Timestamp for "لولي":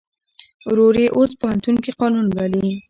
2.35-2.67